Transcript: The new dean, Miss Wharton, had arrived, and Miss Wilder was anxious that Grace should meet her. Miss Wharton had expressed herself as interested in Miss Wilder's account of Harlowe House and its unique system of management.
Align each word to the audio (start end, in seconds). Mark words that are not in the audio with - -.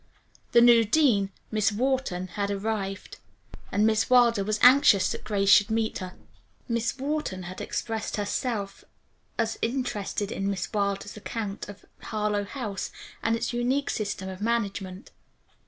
The 0.53 0.61
new 0.61 0.83
dean, 0.83 1.29
Miss 1.51 1.71
Wharton, 1.71 2.29
had 2.29 2.49
arrived, 2.49 3.19
and 3.71 3.85
Miss 3.85 4.09
Wilder 4.09 4.43
was 4.43 4.57
anxious 4.63 5.11
that 5.11 5.23
Grace 5.23 5.47
should 5.51 5.69
meet 5.69 5.99
her. 5.99 6.15
Miss 6.67 6.97
Wharton 6.97 7.43
had 7.43 7.61
expressed 7.61 8.15
herself 8.17 8.83
as 9.37 9.59
interested 9.61 10.31
in 10.31 10.49
Miss 10.49 10.73
Wilder's 10.73 11.17
account 11.17 11.69
of 11.69 11.85
Harlowe 12.01 12.45
House 12.45 12.91
and 13.21 13.35
its 13.35 13.53
unique 13.53 13.91
system 13.91 14.27
of 14.27 14.41
management. 14.41 15.11